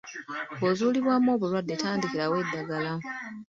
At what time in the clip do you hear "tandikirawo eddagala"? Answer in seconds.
1.81-2.93